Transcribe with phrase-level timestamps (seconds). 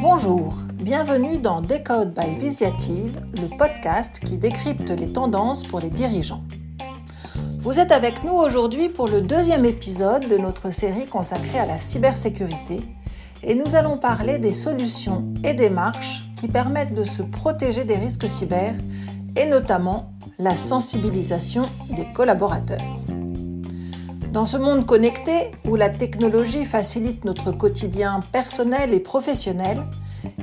[0.00, 6.44] Bonjour, bienvenue dans Decode by Visiative, le podcast qui décrypte les tendances pour les dirigeants.
[7.58, 11.78] Vous êtes avec nous aujourd'hui pour le deuxième épisode de notre série consacrée à la
[11.78, 12.80] cybersécurité
[13.42, 18.28] et nous allons parler des solutions et démarches qui permettent de se protéger des risques
[18.28, 18.74] cyber
[19.36, 22.97] et notamment la sensibilisation des collaborateurs.
[24.38, 29.84] Dans ce monde connecté où la technologie facilite notre quotidien personnel et professionnel,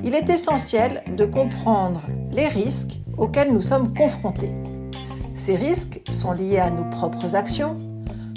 [0.03, 4.51] il est essentiel de comprendre les risques auxquels nous sommes confrontés.
[5.33, 7.77] Ces risques sont liés à nos propres actions,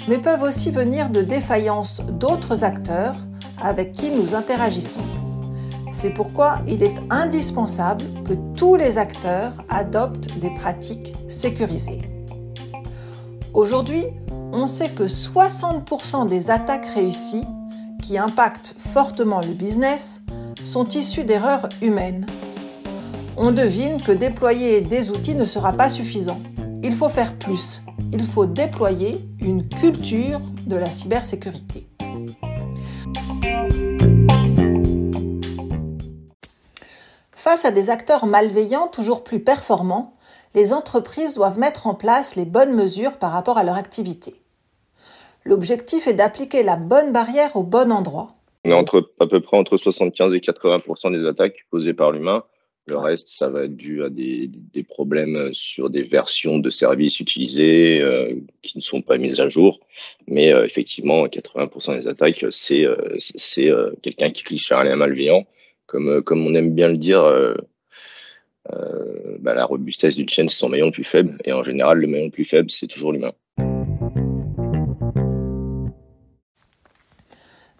[0.07, 3.17] mais peuvent aussi venir de défaillances d'autres acteurs
[3.61, 5.03] avec qui nous interagissons.
[5.91, 11.99] C'est pourquoi il est indispensable que tous les acteurs adoptent des pratiques sécurisées.
[13.53, 14.05] Aujourd'hui,
[14.51, 17.45] on sait que 60% des attaques réussies,
[18.01, 20.21] qui impactent fortement le business,
[20.63, 22.25] sont issues d'erreurs humaines.
[23.37, 26.39] On devine que déployer des outils ne sera pas suffisant.
[26.83, 27.83] Il faut faire plus.
[28.11, 31.87] Il faut déployer une culture de la cybersécurité.
[37.31, 40.13] Face à des acteurs malveillants toujours plus performants,
[40.55, 44.35] les entreprises doivent mettre en place les bonnes mesures par rapport à leur activité.
[45.45, 48.35] L'objectif est d'appliquer la bonne barrière au bon endroit.
[48.65, 52.43] On est entre, à peu près entre 75 et 80% des attaques causées par l'humain.
[52.87, 54.49] Le reste, ça va être dû à des,
[54.87, 59.79] problèmes sur des versions de services utilisées euh, qui ne sont pas mises à jour.
[60.27, 65.45] Mais euh, effectivement, 80% des attaques, c'est euh, quelqu'un qui clique sur un lien malveillant
[65.85, 67.23] comme, comme on aime bien le dire,
[68.73, 71.37] euh, bah, la robustesse d'une chaîne, c'est son maillon le plus faible.
[71.45, 73.31] Et en général, le maillon le plus faible, c'est toujours l'humain.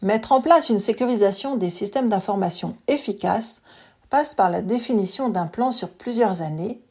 [0.01, 3.61] Mettre en place une sécurisation des systèmes d'information efficace
[4.09, 6.81] passe par la définition d'un plan sur plusieurs années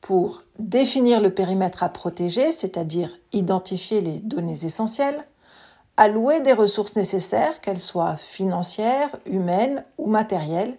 [0.00, 5.26] pour définir le périmètre à protéger, c'est-à-dire identifier les données essentielles,
[5.96, 10.78] allouer des ressources nécessaires, qu'elles soient financières, humaines ou matérielles,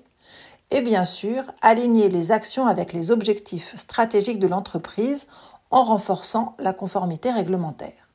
[0.72, 5.28] et bien sûr aligner les actions avec les objectifs stratégiques de l'entreprise
[5.72, 8.10] en renforçant la conformité réglementaire.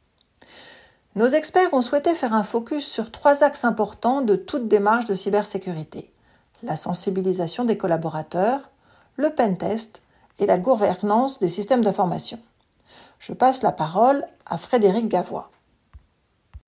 [1.15, 5.15] Nos experts ont souhaité faire un focus sur trois axes importants de toute démarche de
[5.15, 6.13] cybersécurité
[6.63, 8.71] la sensibilisation des collaborateurs,
[9.17, 10.03] le pentest
[10.39, 12.39] et la gouvernance des systèmes d'information.
[13.19, 15.51] Je passe la parole à Frédéric Gavois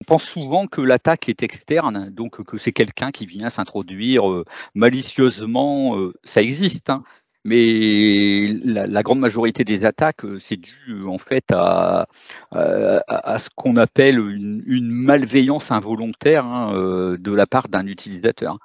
[0.05, 4.45] pense souvent que l'attaque est externe, donc que c'est quelqu'un qui vient s'introduire euh,
[4.75, 5.99] malicieusement.
[5.99, 7.03] Euh, ça existe, hein.
[7.45, 12.07] mais la, grande majorité des attaques, euh, c'est dû en fait à,
[12.53, 18.59] à, ce qu'on appelle une, malveillance involontaire hein, de la part d'un utilisateur.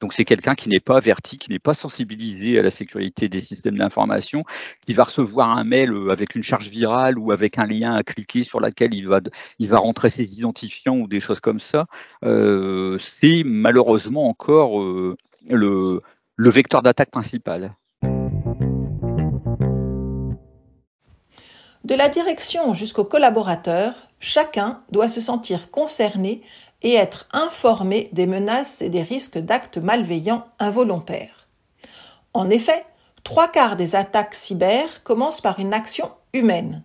[0.00, 3.40] Donc c'est quelqu'un qui n'est pas averti, qui n'est pas sensibilisé à la sécurité des
[3.40, 4.44] systèmes d'information,
[4.86, 8.02] qui va recevoir un mail euh, avec une charge virale ou avec un lien à
[8.02, 9.20] cliquer sur lequel il va,
[9.58, 11.86] il va rentrer ses identifiants ou des choses comme ça.
[12.24, 15.16] Euh, c'est malheureusement encore euh,
[15.48, 16.02] le,
[16.36, 17.74] le vecteur d'attaque principal.
[21.84, 26.42] De la direction jusqu'au collaborateur, chacun doit se sentir concerné
[26.86, 31.48] et être informé des menaces et des risques d'actes malveillants involontaires.
[32.32, 32.86] En effet,
[33.24, 36.84] trois quarts des attaques cyber commencent par une action humaine.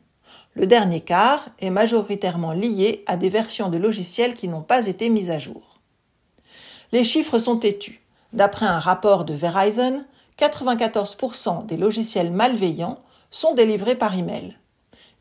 [0.56, 5.08] Le dernier quart est majoritairement lié à des versions de logiciels qui n'ont pas été
[5.08, 5.80] mises à jour.
[6.92, 8.02] Les chiffres sont têtus.
[8.34, 10.04] D'après un rapport de Verizon,
[10.40, 14.58] 94% des logiciels malveillants sont délivrés par email.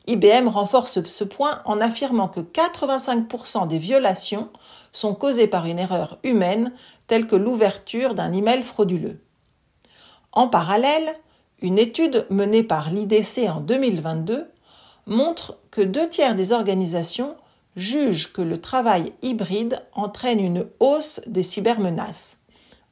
[0.06, 4.48] IBM renforce ce point en affirmant que 85% des violations
[4.92, 6.72] sont causées par une erreur humaine
[7.06, 9.20] telle que l'ouverture d'un email frauduleux.
[10.32, 11.14] En parallèle,
[11.60, 14.50] une étude menée par l'IDC en 2022
[15.06, 17.36] montre que deux tiers des organisations
[17.76, 22.38] jugent que le travail hybride entraîne une hausse des cybermenaces,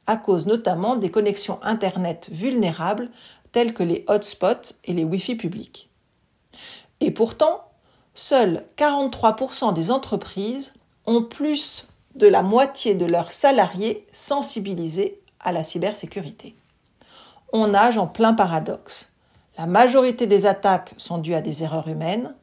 [0.07, 3.09] à cause notamment des connexions Internet vulnérables
[3.51, 5.88] telles que les hotspots et les Wi-Fi publics.
[7.01, 7.69] Et pourtant,
[8.13, 10.73] seuls 43% des entreprises
[11.05, 16.55] ont plus de la moitié de leurs salariés sensibilisés à la cybersécurité.
[17.53, 19.11] On nage en plein paradoxe.
[19.57, 22.33] La majorité des attaques sont dues à des erreurs humaines,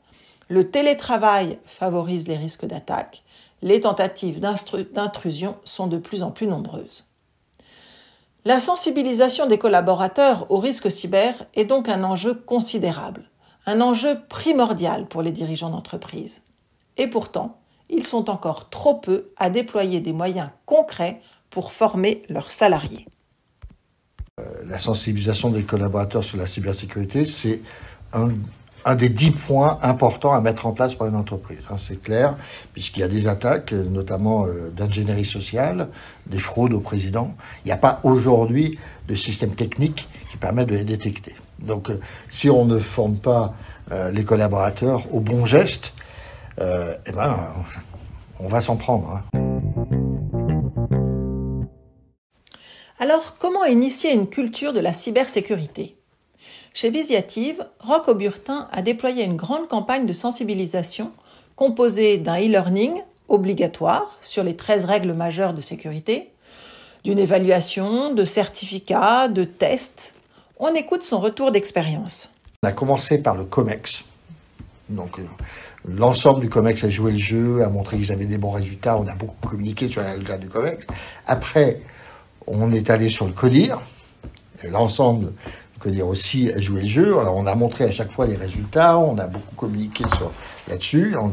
[0.48, 3.24] le télétravail favorise les risques d'attaque,
[3.62, 7.06] les tentatives d'intrusion sont de plus en plus nombreuses.
[8.44, 13.28] La sensibilisation des collaborateurs aux risques cyber est donc un enjeu considérable
[13.66, 16.42] un enjeu primordial pour les dirigeants d'entreprise.
[16.96, 17.60] Et pourtant,
[17.90, 21.20] ils sont encore trop peu à déployer des moyens concrets
[21.50, 23.06] pour former leurs salariés.
[24.38, 27.60] Euh, la sensibilisation des collaborateurs sur la cybersécurité, c'est
[28.12, 31.66] un, des dix points importants à mettre en place par une entreprise.
[31.70, 32.34] Hein, c'est clair,
[32.72, 35.88] puisqu'il y a des attaques, notamment euh, d'ingénierie sociale,
[36.26, 37.34] des fraudes au président.
[37.64, 38.78] Il n'y a pas aujourd'hui
[39.08, 41.34] de système technique qui permet de les détecter.
[41.58, 43.54] Donc, euh, si on ne forme pas
[44.12, 45.94] les collaborateurs aux bons gestes,
[46.58, 47.52] eh ben,
[48.40, 49.22] on va s'en prendre.
[49.34, 49.38] Hein.
[52.98, 55.96] Alors, comment initier une culture de la cybersécurité?
[56.74, 61.12] Chez Visiative, Roc Auburtin a déployé une grande campagne de sensibilisation
[61.54, 66.32] composée d'un e-learning obligatoire sur les 13 règles majeures de sécurité,
[67.04, 70.15] d'une évaluation, de certificats, de tests.
[70.58, 72.30] On écoute son retour d'expérience.
[72.62, 74.04] On a commencé par le COMEX.
[74.88, 75.24] Donc, euh,
[75.86, 78.96] l'ensemble du COMEX a joué le jeu, a montré qu'ils avaient des bons résultats.
[78.96, 80.86] On a beaucoup communiqué sur les résultats du COMEX.
[81.26, 81.82] Après,
[82.46, 83.82] on est allé sur le CODIR,
[84.70, 85.26] l'ensemble
[85.74, 87.14] du CODIR aussi a joué le jeu.
[87.14, 90.04] On a montré à chaque fois les résultats, on a beaucoup communiqué
[90.68, 91.32] là-dessus, en,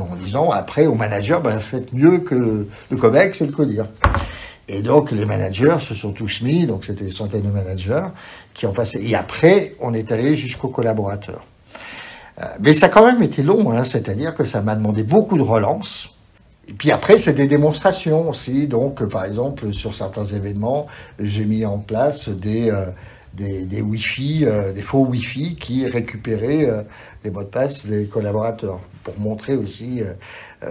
[0.00, 3.84] en disant après aux managers, ben, faites mieux que le, le COMEX et le CODIR.
[4.72, 8.06] Et donc les managers se sont tous mis, donc c'était des centaines de managers
[8.54, 9.02] qui ont passé.
[9.06, 11.44] Et après, on est allé jusqu'aux collaborateurs.
[12.40, 15.36] Euh, mais ça a quand même été long, hein, c'est-à-dire que ça m'a demandé beaucoup
[15.36, 16.16] de relance.
[16.68, 18.66] Et puis après, c'est des démonstrations aussi.
[18.66, 20.86] Donc, par exemple, sur certains événements,
[21.18, 22.86] j'ai mis en place des, euh,
[23.34, 26.82] des, des Wi-Fi, euh, des faux Wi-Fi qui récupéraient euh,
[27.24, 30.00] les mots de passe des collaborateurs pour montrer aussi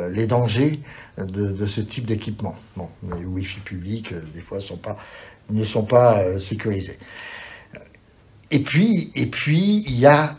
[0.09, 0.79] les dangers
[1.17, 2.55] de, de ce type d'équipement.
[2.77, 4.95] Bon, les Wi-Fi publics, des fois, sont pas,
[5.49, 6.97] ne sont pas sécurisés.
[8.49, 10.37] Et puis, et puis, il y a,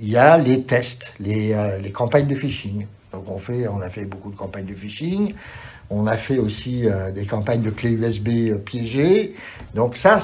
[0.00, 2.86] y a les tests, les, les campagnes de phishing.
[3.12, 5.34] Donc on, fait, on a fait beaucoup de campagnes de phishing.
[5.88, 9.34] On a fait aussi euh, des campagnes de clés USB euh, piégées.
[9.74, 10.18] Donc ça,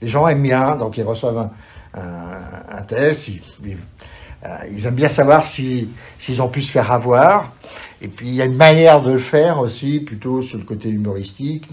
[0.00, 0.76] les gens aiment bien.
[0.76, 1.50] Donc ils reçoivent
[1.94, 3.30] un, test.
[3.30, 5.88] Euh, ils, aiment bien savoir s'ils
[6.40, 7.52] ont pu se faire avoir.
[8.00, 10.88] Et puis il y a une manière de le faire aussi, plutôt sur le côté
[10.88, 11.68] humoristique.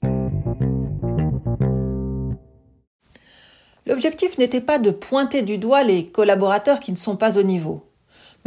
[3.86, 7.88] L'objectif n'était pas de pointer du doigt les collaborateurs qui ne sont pas au niveau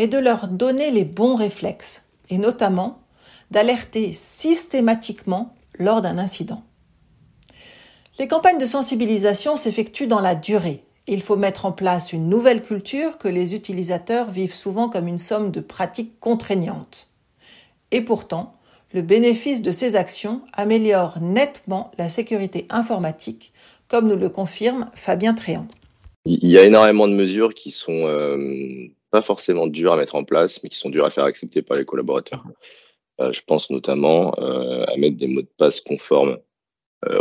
[0.01, 3.03] mais de leur donner les bons réflexes, et notamment
[3.51, 6.63] d'alerter systématiquement lors d'un incident.
[8.21, 10.83] Les campagnes de sensibilisation s'effectuent dans la durée.
[11.07, 15.17] Il faut mettre en place une nouvelle culture que les utilisateurs vivent souvent comme une
[15.17, 17.09] somme de pratiques contraignantes.
[17.93, 18.53] Et pourtant,
[18.93, 23.55] le bénéfice de ces actions améliore nettement la sécurité informatique,
[23.89, 25.67] comme nous le confirme Fabien Tréant.
[26.27, 30.25] Il y a énormément de mesures qui sont euh, pas forcément durs à mettre en
[30.25, 32.45] place, mais qui sont durs à faire accepter par les collaborateurs.
[33.23, 36.37] Euh, je pense notamment euh, à mettre des mots de passe conformes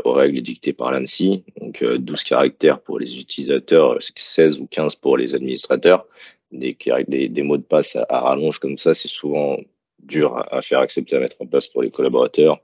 [0.03, 5.17] aux règles dictées par l'ANSI, donc 12 caractères pour les utilisateurs, 16 ou 15 pour
[5.17, 6.05] les administrateurs.
[6.51, 6.75] Des,
[7.07, 9.57] des, mots de passe à, rallonge comme ça, c'est souvent
[9.99, 12.59] dur à, à, faire accepter à mettre en place pour les collaborateurs.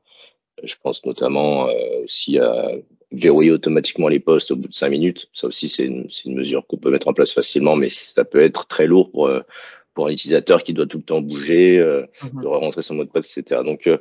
[0.63, 1.69] Je pense notamment
[2.03, 2.71] aussi à
[3.15, 5.29] verrouiller automatiquement les postes au bout de cinq minutes.
[5.33, 8.41] Ça aussi, c'est une, une, mesure qu'on peut mettre en place facilement, mais ça peut
[8.41, 9.41] être très lourd pour, euh,
[9.93, 12.41] pour un utilisateur qui doit tout le temps bouger, euh, mhm.
[12.41, 13.61] de rentrer son mot de passe, etc.
[13.63, 13.97] Donc, euh,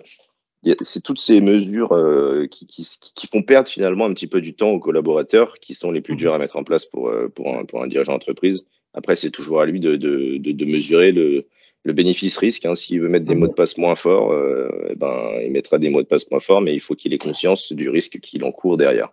[0.81, 4.55] c'est toutes ces mesures euh, qui, qui, qui, font perdre finalement un petit peu du
[4.55, 6.19] temps aux collaborateurs, qui sont les plus mhm.
[6.19, 8.67] durs à mettre en place pour, pour, un, pour un dirigeant d'entreprise.
[8.95, 11.47] Après, c'est toujours à lui de, de, de, de mesurer le,
[11.85, 12.65] le bénéfice-risque.
[12.65, 15.79] Hein, S'il veut mettre des mots de passe moins forts, euh, eh ben, il mettra
[15.79, 18.45] des mots de passe moins forts, mais il faut qu'il ait conscience du risque qu'il
[18.45, 19.11] encourt derrière.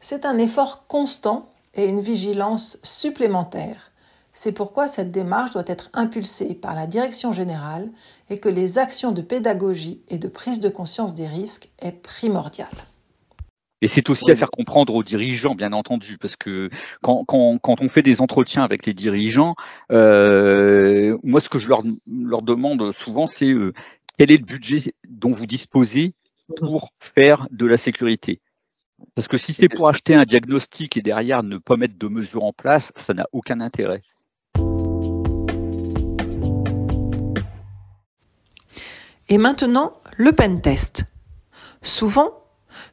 [0.00, 3.92] C'est un effort constant et une vigilance supplémentaire.
[4.40, 7.90] C'est pourquoi cette démarche doit être impulsée par la direction générale
[8.30, 12.68] et que les actions de pédagogie et de prise de conscience des risques est primordiale.
[13.82, 16.70] Et c'est aussi à faire comprendre aux dirigeants, bien entendu, parce que
[17.02, 19.56] quand, on fait des entretiens avec les dirigeants,
[19.90, 23.72] euh, moi, ce que je leur, leur demande souvent, c'est euh,
[24.18, 26.14] quel est le budget dont vous disposez
[26.56, 28.40] pour faire de la sécurité?
[29.16, 32.44] Parce que si c'est pour acheter un diagnostic et derrière ne pas mettre de mesures
[32.44, 34.02] en place, ça n'a aucun intérêt.
[39.28, 41.04] Et maintenant, le pen test.
[41.82, 42.32] Souvent,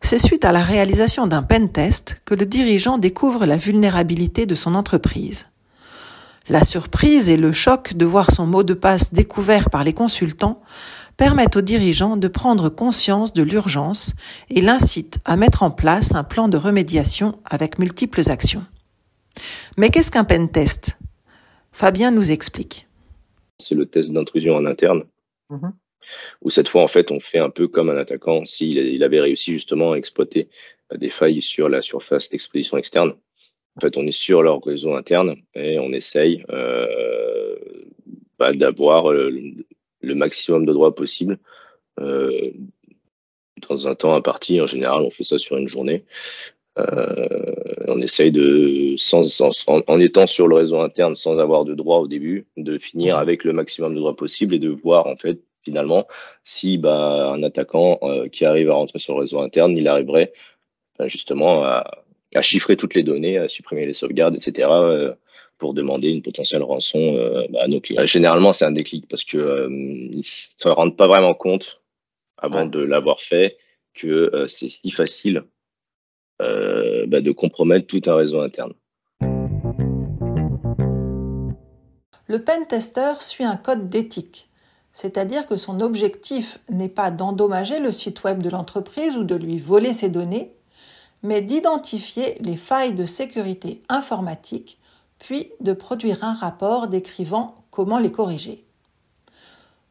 [0.02, 4.56] c'est suite à la réalisation d'un pen test que le dirigeant découvre la vulnérabilité de
[4.56, 5.48] son entreprise.
[6.48, 10.62] La surprise et le choc de voir son mot de passe découvert par les consultants
[11.18, 14.14] permettent au dirigeant de prendre conscience de l'urgence
[14.50, 18.66] et l'incitent à mettre en place un plan de remédiation avec multiples actions.
[19.78, 21.00] Mais qu'est-ce qu'un pen test?
[21.72, 22.88] Fabien nous explique.
[23.58, 25.04] C'est le test d'intrusion en interne.
[25.50, 25.74] Mhm.
[26.42, 29.22] Où cette fois, en fait, on fait un peu comme un attaquant s'il il avait
[29.22, 30.50] réussi justement à exploiter
[30.92, 33.16] euh, des failles sur la surface d'exposition externe.
[33.78, 37.56] En fait, on est sur leur réseau interne et on essaye euh,
[38.40, 39.56] bah, d'avoir le,
[40.02, 41.40] maximum de droits possible
[42.00, 42.52] euh,
[43.68, 44.62] dans un temps imparti.
[44.62, 46.06] En général, on fait ça sur une journée.
[46.78, 47.56] Euh,
[47.88, 52.08] on essaye de, sans, en, étant sur le réseau interne sans avoir de droits au
[52.08, 56.08] début, de finir avec le maximum de droits possible et de voir en fait finalement
[56.44, 60.32] si bah, un attaquant euh, qui arrive à rentrer sur le réseau interne, il arriverait
[60.98, 62.04] bah, justement à,
[62.34, 64.70] à, chiffrer toutes les données, à supprimer les sauvegardes, etc.
[64.72, 65.14] Euh,
[65.58, 67.14] pour demander une potentielle rançon
[67.50, 68.06] bah, à nos clients.
[68.06, 71.82] Généralement, c'est un déclic parce que euh, ne se rendent pas vraiment compte
[72.38, 73.58] avant de l'avoir fait
[73.94, 75.46] que c'est si facile
[76.42, 78.74] euh, bah, de compromettre tout un réseau interne.
[82.28, 84.50] Le pen tester suit un code d'éthique,
[84.96, 89.58] c'est-à-dire que son objectif n'est pas d'endommager le site web de l'entreprise ou de lui
[89.58, 90.56] voler ses données,
[91.22, 94.80] mais d'identifier les failles de sécurité informatique,
[95.20, 98.66] puis de produire un rapport décrivant comment les corriger.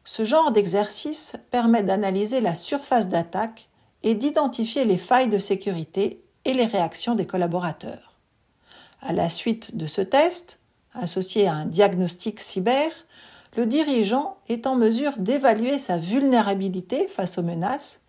[0.05, 3.69] Ce genre d'exercice permet d'analyser la surface d'attaque
[4.01, 8.15] et d'identifier les failles de sécurité et les réactions des collaborateurs.
[9.01, 10.61] À la suite de ce test,
[10.95, 12.89] associé à un diagnostic cyber,
[13.55, 18.01] le dirigeant est en mesure d'évaluer sa vulnérabilité face aux menaces.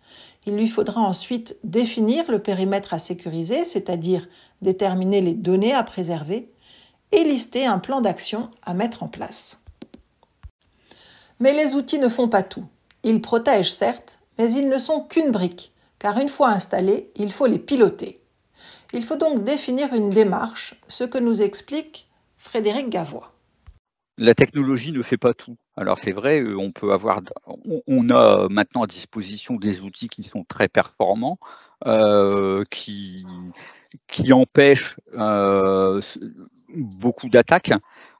[0.45, 4.27] Il lui faudra ensuite définir le périmètre à sécuriser, c'est-à-dire
[4.61, 6.51] déterminer les données à préserver,
[7.11, 9.61] et lister un plan d'action à mettre en place.
[11.39, 12.65] Mais les outils ne font pas tout.
[13.03, 17.45] Ils protègent certes, mais ils ne sont qu'une brique, car une fois installés, il faut
[17.45, 18.21] les piloter.
[18.93, 23.36] Il faut donc définir une démarche, ce que nous explique Frédéric Gavois.
[24.17, 25.57] La technologie ne fait pas tout.
[25.75, 27.21] Alors c'est vrai, euh, on peut avoir,
[27.87, 31.39] on a maintenant à disposition des outils qui sont très performants,
[31.85, 33.25] euh, qui
[34.07, 36.01] qui empêchent euh,
[36.69, 37.73] beaucoup d'attaques.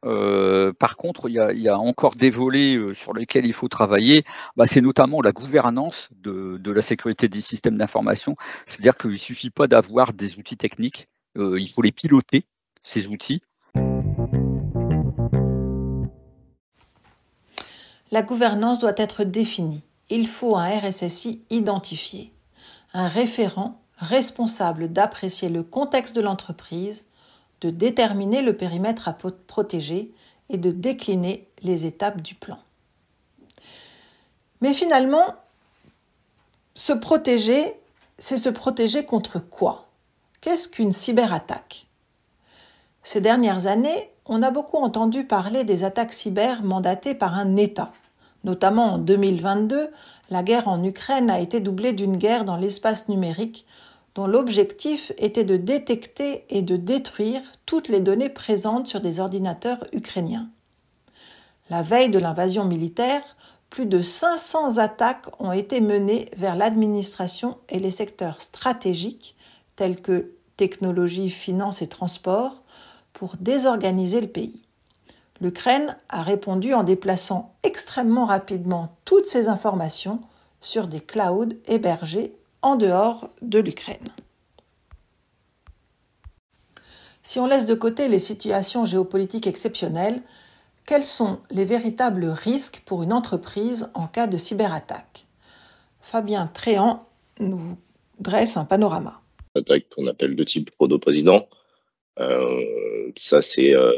[0.05, 4.23] Euh, par contre, il y, a, encore des volets euh, sur lesquels il faut travailler.
[4.55, 8.35] Bah, c'est notamment la gouvernance de, la sécurité des systèmes d'information.
[8.65, 12.45] C'est-à-dire qu'il ne suffit pas d'avoir des outils techniques, euh, il faut les piloter,
[12.83, 13.41] ces outils.
[18.11, 19.83] La gouvernance doit être définie.
[20.09, 22.31] Il faut un RSSI identifié,
[22.93, 27.05] un référent responsable d'apprécier le contexte de l'entreprise,
[27.61, 30.13] de déterminer le périmètre à protéger
[30.49, 32.59] et de décliner les étapes du plan.
[34.61, 35.35] Mais finalement,
[36.75, 37.75] se protéger,
[38.17, 39.89] c'est se protéger contre quoi?
[40.41, 41.87] Qu'est-ce qu'une cyberattaque?
[43.03, 47.91] Ces dernières années, on a beaucoup entendu parler des attaques cyber mandatées par un État.
[48.43, 49.89] Notamment en 2022,
[50.29, 53.65] la guerre en Ukraine a été doublée d'une guerre dans l'espace numérique
[54.15, 59.85] dont l'objectif était de détecter et de détruire toutes les données présentes sur des ordinateurs
[59.93, 60.49] ukrainiens.
[61.69, 63.21] La veille de l'invasion militaire,
[63.69, 69.35] plus de 500 attaques ont été menées vers l'administration et les secteurs stratégiques
[69.75, 72.63] tels que technologie, finance et transport
[73.17, 74.61] pour désorganiser le pays.
[75.41, 80.21] L'Ukraine a répondu en déplaçant extrêmement rapidement toutes ces informations
[80.61, 84.13] sur des clouds hébergés en dehors de l'Ukraine.
[87.23, 90.21] Si on laisse de côté les situations géopolitiques exceptionnelles,
[90.85, 95.25] quels sont les véritables risques pour une entreprise en cas de cyberattaque?
[96.01, 97.07] Fabien Tréant
[97.39, 97.77] nous
[98.19, 99.21] dresse un panorama.
[99.95, 101.47] Qu'on appelle de type proto-président.
[102.19, 103.93] Euh, ça, c'est euh,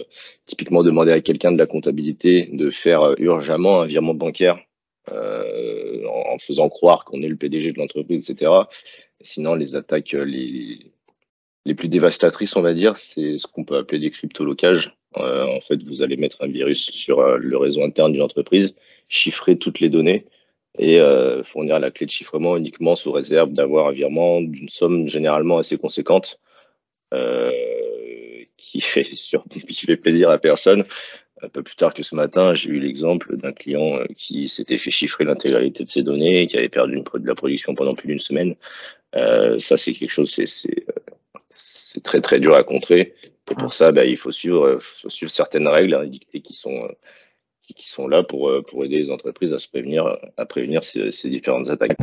[0.46, 4.60] typiquement demander à quelqu'un de la comptabilité de faire euh, urgemment un virement bancaire
[5.12, 8.52] euh, en, faisant croire qu'on est le PDG de l'entreprise, etc.
[9.22, 14.00] Sinon, les attaques euh, les, plus dévastatrices, on va dire, c'est ce qu'on peut appeler
[14.00, 14.96] des cryptolocages.
[15.18, 18.76] Euh, en fait, vous allez mettre un virus sur le réseau interne d'une entreprise,
[19.08, 20.26] chiffrer toutes les données
[20.78, 21.00] et
[21.44, 25.78] fournir la clé de chiffrement uniquement sous réserve d'avoir un virement d'une somme généralement assez
[25.78, 26.40] conséquente
[27.14, 27.52] euh,
[28.60, 30.86] qui fait, qui fait plaisir à personne
[31.42, 34.78] un peu plus tard que ce matin, j'ai eu l'exemple d'un client euh, qui s'était
[34.78, 38.20] fait chiffrer l'intégralité de ses données qui avait perdu de la production pendant plus d'une
[38.20, 38.56] semaine.
[39.16, 40.46] Euh, ça, c'est quelque chose, c'est
[40.90, 43.16] euh, très très dur à contrer.
[43.52, 46.88] Et pour ça, bah, il faut suivre, suivre certaines règles hein, dictées qui sont
[47.76, 51.70] qui sont là pour pour aider les entreprises à se prévenir à prévenir ces différentes
[51.70, 51.98] attaques.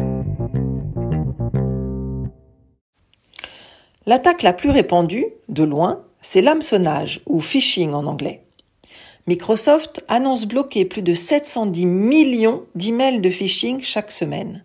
[4.06, 8.42] L'attaque la plus répandue, de loin, c'est l'hameçonnage ou phishing en anglais.
[9.28, 14.64] Microsoft annonce bloquer plus de 710 millions d'emails de phishing chaque semaine.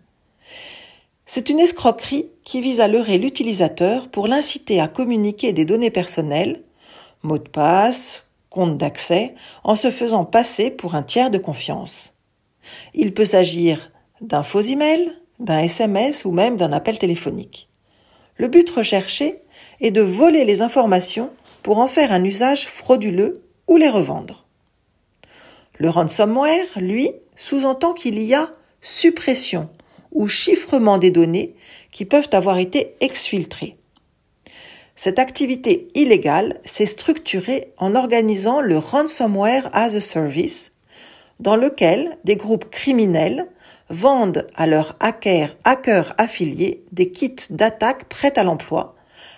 [1.24, 6.64] C'est une escroquerie qui vise à leurrer l'utilisateur pour l'inciter à communiquer des données personnelles,
[7.22, 12.16] mots de passe, compte d'accès, en se faisant passer pour un tiers de confiance.
[12.92, 17.68] Il peut s'agir d'un faux email, d'un SMS ou même d'un appel téléphonique.
[18.36, 19.42] Le but recherché
[19.80, 21.30] est de voler les informations
[21.62, 23.34] pour en faire un usage frauduleux
[23.68, 24.46] ou les revendre.
[25.78, 28.50] Le ransomware, lui, sous-entend qu'il y a
[28.80, 29.68] suppression
[30.10, 31.54] ou chiffrement des données
[31.90, 33.74] qui peuvent avoir été exfiltrées.
[34.94, 40.72] Cette activité illégale s'est structurée en organisant le ransomware as a service,
[41.40, 43.48] dans lequel des groupes criminels
[43.88, 48.94] vendent à leurs hackers, hackers affiliés des kits d'attaque prêts à l'emploi,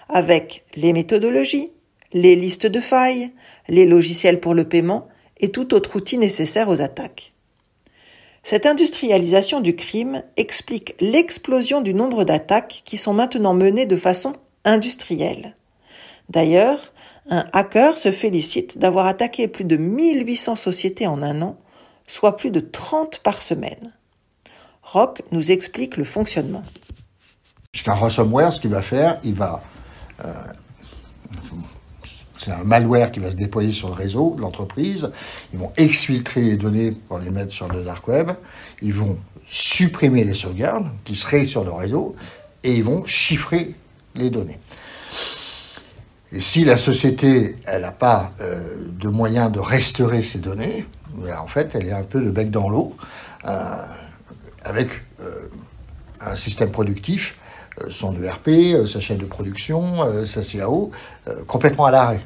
[0.09, 1.73] avec les méthodologies,
[2.14, 3.33] les listes de failles,
[3.68, 7.33] les logiciels pour le paiement et tout autre outil nécessaire aux attaques.
[8.44, 14.33] Cette industrialisation du crime explique l'explosion du nombre d'attaques qui sont maintenant menées de façon
[14.64, 15.56] industrielle.
[16.28, 16.92] D'ailleurs,
[17.28, 21.56] un hacker se félicite d'avoir attaqué plus de 1800 sociétés en un an,
[22.06, 23.92] soit plus de 30 par semaine.
[24.83, 26.62] Rock nous explique le fonctionnement.
[27.73, 29.62] Puisqu'un ransomware, ce qu'il va faire, il va
[30.23, 30.33] euh,
[32.45, 35.11] c'est un malware qui va se déployer sur le réseau de l'entreprise.
[35.53, 38.33] Ils vont exfiltrer les données pour les mettre sur le dark web.
[38.83, 42.15] Ils vont supprimer les sauvegardes qui seraient sur le réseau
[42.63, 43.75] et ils vont chiffrer
[44.15, 44.59] les données.
[46.33, 50.85] Et si la société, elle n'a pas euh, de moyen de restaurer ces données,
[51.15, 52.97] ben, en fait, elle est un peu le bec dans l'eau,
[53.47, 53.85] euh,
[54.65, 55.49] avec euh,
[56.21, 57.37] un système productif,
[57.89, 60.93] son ERP, sa chaîne de production, sa CAO,
[61.49, 62.21] complètement à l'arrêt.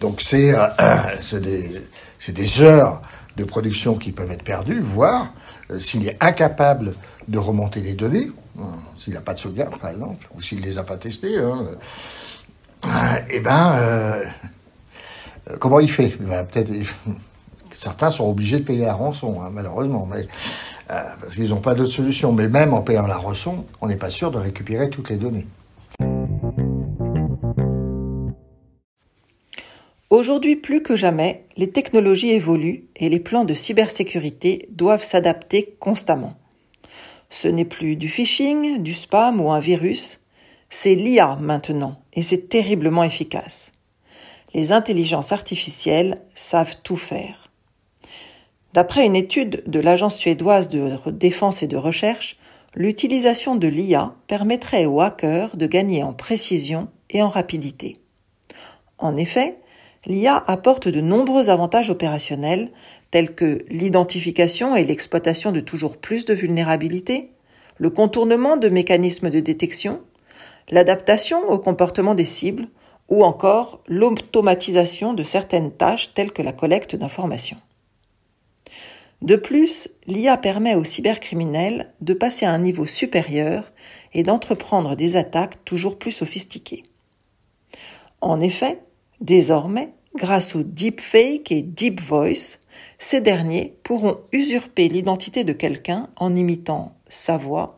[0.00, 3.02] Donc c'est des, heures
[3.36, 5.32] de production qui peuvent être perdues, voire
[5.78, 6.92] s'il est incapable
[7.28, 8.30] de remonter les données,
[8.96, 11.66] s'il n'a pas de sauvegarde par exemple, ou s'il ne les a pas testées, hein,
[13.30, 14.24] eh ben, euh,
[15.58, 16.08] comment il fait?
[16.08, 16.70] Peut-être
[17.76, 20.26] certains sont obligés de payer la rançon, hein, malheureusement, mais
[20.90, 22.32] euh, parce qu'ils n'ont pas d'autre solution.
[22.32, 25.46] Mais même en payant la rançon, on n'est pas sûr de récupérer toutes les données.
[30.10, 36.34] Aujourd'hui plus que jamais, les technologies évoluent et les plans de cybersécurité doivent s'adapter constamment.
[37.30, 40.20] Ce n'est plus du phishing, du spam ou un virus,
[40.68, 43.70] c'est l'IA maintenant, et c'est terriblement efficace.
[44.52, 47.52] Les intelligences artificielles savent tout faire.
[48.72, 52.36] D'après une étude de l'Agence suédoise de défense et de recherche,
[52.74, 57.96] l'utilisation de l'IA permettrait aux hackers de gagner en précision et en rapidité.
[58.98, 59.60] En effet,
[60.06, 62.70] l'IA apporte de nombreux avantages opérationnels
[63.10, 67.30] tels que l'identification et l'exploitation de toujours plus de vulnérabilités,
[67.78, 70.00] le contournement de mécanismes de détection,
[70.70, 72.68] l'adaptation au comportement des cibles
[73.08, 77.58] ou encore l'automatisation de certaines tâches telles que la collecte d'informations.
[79.22, 83.70] De plus, l'IA permet aux cybercriminels de passer à un niveau supérieur
[84.14, 86.84] et d'entreprendre des attaques toujours plus sophistiquées.
[88.22, 88.80] En effet,
[89.20, 92.58] désormais, grâce au deepfake et deep voice,
[92.98, 97.76] ces derniers pourront usurper l'identité de quelqu'un en imitant sa voix,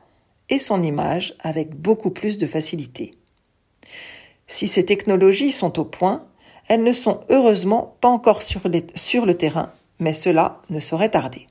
[0.53, 3.13] et son image avec beaucoup plus de facilité.
[4.47, 6.27] Si ces technologies sont au point,
[6.69, 11.47] elles ne sont heureusement pas encore sur, le terrain, mais cela ne saurait tarder.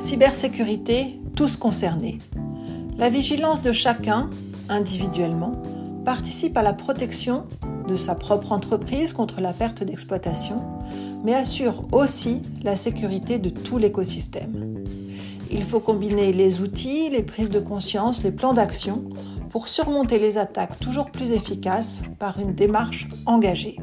[0.00, 2.18] Cybersécurité, tous concernés.
[3.02, 4.30] La vigilance de chacun,
[4.68, 5.60] individuellement,
[6.04, 7.46] participe à la protection
[7.88, 10.62] de sa propre entreprise contre la perte d'exploitation,
[11.24, 14.84] mais assure aussi la sécurité de tout l'écosystème.
[15.50, 19.02] Il faut combiner les outils, les prises de conscience, les plans d'action
[19.50, 23.78] pour surmonter les attaques toujours plus efficaces par une démarche engagée.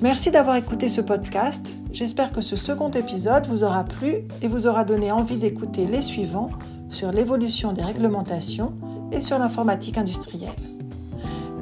[0.00, 1.76] Merci d'avoir écouté ce podcast.
[1.92, 6.02] J'espère que ce second épisode vous aura plu et vous aura donné envie d'écouter les
[6.02, 6.48] suivants
[6.92, 8.74] sur l'évolution des réglementations
[9.10, 10.56] et sur l'informatique industrielle.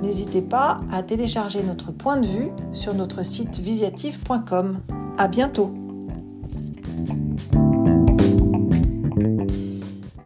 [0.02, 4.80] N'hésitez pas à télécharger notre point de vue sur notre site visiative.com.
[5.18, 5.79] À bientôt!